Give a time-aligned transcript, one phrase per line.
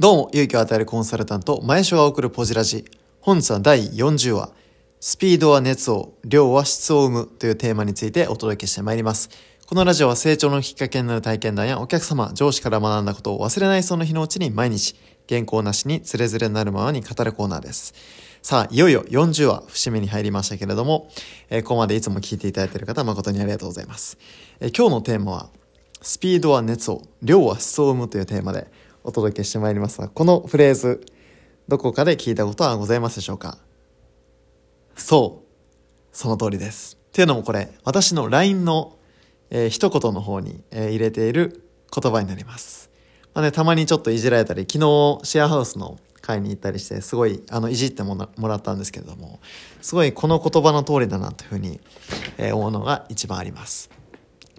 [0.00, 2.84] どうも、勇気を与えるコンサルタント、前所が送るポジラジ。
[3.20, 4.50] 本日は第40話、
[4.98, 9.30] スピードは熱を、量は質を生むというテーマについてお届けしてまいります。
[9.68, 14.96] このラジオは成長のきっかけになる体験談やお客様、上司から学んだことを忘れないその日のうちに毎日、
[15.28, 17.94] 原稿なしにつれづれになるままに語るコーナーです。
[18.42, 21.08] さあ、いよいよ40話、節目に入りましたけれども、
[21.50, 24.18] えー、ここまでいつも聞いていただいている方、誠にありがとうございます。
[24.58, 25.50] えー、今日のテーマは、
[26.02, 28.66] スピードは熱を、量は質を生むというテーマで、
[29.04, 31.04] お届けしてまいりますが、このフレーズ、
[31.68, 33.58] どこかで聞いたことはございますでしょうか？
[34.96, 35.44] そう。
[36.10, 36.98] その通りです。
[37.08, 38.98] っていうのもこれ、私の LINE の、
[39.50, 42.90] えー、一言の方に、えー、入れている言葉になります。
[43.34, 49.40] まあね、たまにちょっといじられたり、昨日シェアハウスの会に行ったりして、すごい、あの、いじってもらったんですけれども、
[49.82, 51.80] すごいこの言葉の通りだなというふうに、
[52.38, 53.90] えー、思うのが一番あります。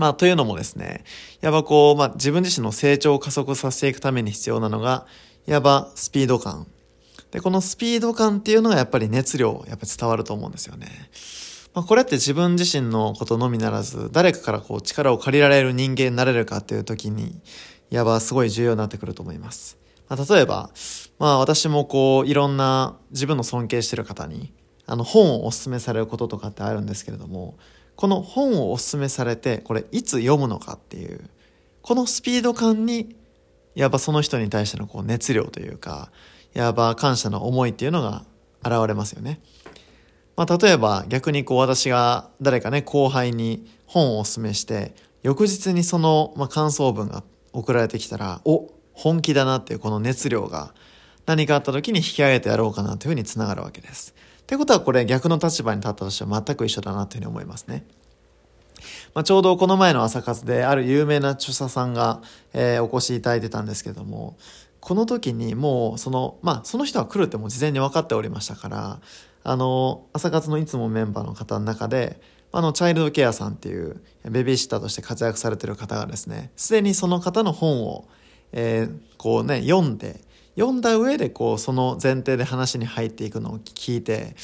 [0.00, 1.04] まあ、というのもですね、
[1.42, 5.04] やっぱこう、まあ、自分自身の成長を加速させていくために必要なのが、
[5.46, 6.66] いわばスピード感。
[7.32, 10.88] で、このスピード感っていうのがやっぱり熱量、やっぱ伝わると思うんですよね。
[11.74, 17.38] まあ、これって自分自身のことのみならず、誰かからこう力を借りられる人間になれるかっていう時に、
[17.90, 19.76] いわばすごい重要になってくると思います。
[20.08, 20.70] まあ、例えば、
[21.18, 24.54] まあ私もこう、いろんな自分の尊敬してる方に、
[24.86, 27.58] あの本をお勧めされることとかってあるんですけれども、
[28.00, 31.20] この本をお勧めされて、これいつ読むのかっていう、
[31.82, 33.14] このスピード感に、
[33.74, 36.10] いわばその人に対してのこう熱量というか、
[36.56, 38.24] いわば感謝の思いっていうのが
[38.64, 39.42] 現れますよね。
[40.34, 50.72] まあ、例えば逆にこう私が誰かね、後輩に本をお勧めして、翌日にその、ま、感想文が送られてきたら、お、本気だなっていうこの熱量が
[51.26, 54.14] 何かあった時に引き上げてやろうかなというふうにつながるわけです。
[54.50, 57.84] ってことはこれ逆の立場に立ったとしては全く一緒だなというふうに思いますね。
[59.14, 62.20] まあ、ちょうどこの前の朝活である有名な著者さんが、
[62.52, 64.36] えー、お越しいただいてたんですけども、
[64.80, 69.00] この時にもうその、まあその人は来るってもう事前に分かっておりましたから、
[69.44, 78.08] あの、朝活のいつもメンバーの方の中で、あの、チャイルドケアさんっていうベビーシッターとして活躍されてる方がですね、すでにその方の本を、
[78.50, 80.28] えー、こうね、読んで、
[80.60, 84.36] 読んだ上でこうその前提で話に入っていくのを聞いて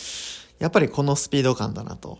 [0.59, 2.19] やっぱりこのスピード感だなと。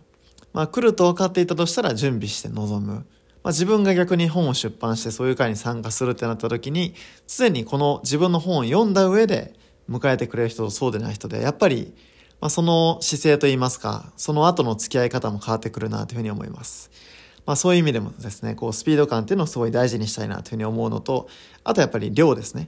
[0.53, 2.93] まあ来ると分かっていたとしたら準備して臨む。
[2.93, 3.01] ま
[3.45, 6.93] あ自分が逆に本を出版してそういう会に参加するってなった時に
[7.25, 9.55] すでにこの自分の本を読んだ上で
[9.89, 11.95] 迎えてくれる人とそうでない人でやっぱり
[12.39, 16.91] まあその姿勢といいますかその後の付き合い方も変わってくるなというふうに思います。
[17.47, 21.29] まあそういう意味でもですね、こうスピード感っていうのをすごい大事にしたいなというふうに思うのと、
[21.63, 22.67] あとやっぱり量ですね。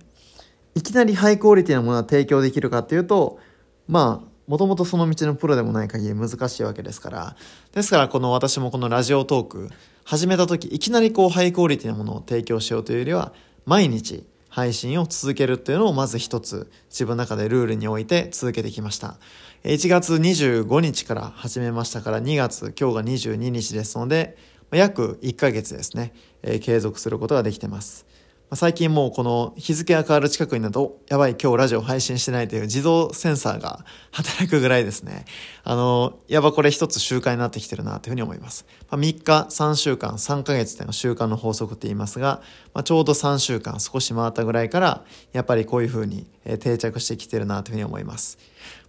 [0.76, 3.40] いきなりハイクオリティなものは提供できるかっていうと、
[3.88, 7.36] まあ、もともとその道のプロでもない限り難しいわけですから。
[7.72, 9.70] ですからこの私もこのラジオトーク
[10.04, 13.32] 始めた時、いきなりこうハイクオリティなものを提供しようというよりは、
[13.66, 19.20] 毎日配信を続けるっていうのをまず一つ自分の中でルールに置いて続けてきました。
[19.66, 24.36] 1月25日から始めましたから2月、今日が22日ですので、
[24.72, 28.08] 約1ヶ月ですね、えー、継続することができてます。
[28.54, 35.26] 最近もうこの日付が変わる近くになると、やばい今日ラジオ配信してないという自動センサーが 働くぐらいですね。
[35.64, 38.66] あの、やばこれ一つ習慣になってきてるなというふうに思います。
[38.90, 42.42] まあ、3日、3週間、3ヶ月での習慣の法則って言いますが、
[42.74, 46.26] まあ、ちょうど3週間少し回ったぐらいから、やっぱりこういうふうに
[46.60, 48.40] 定着してきてるなというふうに思います。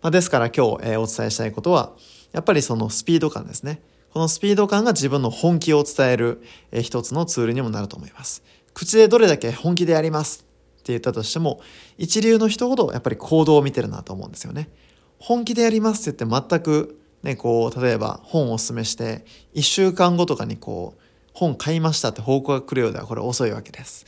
[0.00, 1.92] まあ、ですから今日、お伝えしたいことは、
[2.32, 3.82] やっぱりそのスピード感ですね。
[4.12, 8.42] このスピード感が自分の本気を伝える、一つのツールにもなると思います。
[8.74, 10.46] 口でどれだけ本気でやります
[10.80, 11.60] って言ったとしても、
[11.98, 14.70] 一流の人ほどやっぱり行動を見てるなと思うんですよね。
[15.18, 21.00] 本気でやりますって言って全くね、こう、例えば本をお勧めして、一週間後とかにこう、
[21.32, 24.06] 本買いましたって報告が来るようではこれ遅いわけです。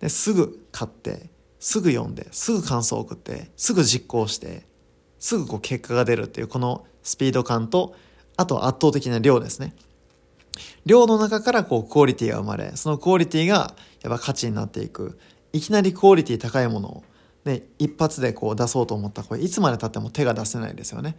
[0.00, 1.30] ですぐ買って、
[1.60, 4.66] すぐ読んで、すぐ感想を送って、すぐ実行して、
[5.18, 7.94] すぐこう結果が出るっていうこのスピード感と、
[8.36, 9.74] あと圧倒的な量ですね。
[10.84, 15.18] 量の中からこうクオリティが生まれ、そのクオリティがやっぱ価値になっていく。
[15.52, 17.04] いきなりクオリティ高いものを、
[17.44, 21.16] ね、一発でこう出そうと思ったらこれいつまで経っても手が出せないですよね。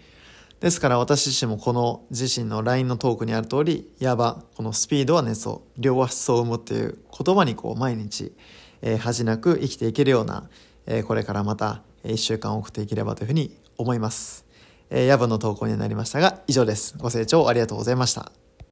[0.59, 8.33] ですから私自身もこの自身の LINE のトークにある通り、いわばこのスピードは熱を、量は質を生むっていう言葉にこう毎日、
[8.81, 10.49] えー、恥なく生きていけるような、
[10.87, 14.45] えー、これからまた一週間送っていければというふうに思います。
[14.89, 16.95] えー、夜分の投稿になりましたが以上です。
[16.97, 18.46] ご清聴ありがとうございました。